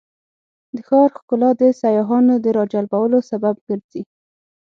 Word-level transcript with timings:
د 0.75 0.77
ښار 0.87 1.09
ښکلا 1.17 1.49
د 1.59 1.61
سیاحانو 1.81 2.35
د 2.43 2.45
راجلبولو 2.59 3.17
سبب 3.29 3.55
ګرځي. 3.67 4.03